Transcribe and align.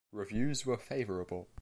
Reviews 0.11 0.65
were 0.65 0.77
favourable. 0.79 1.47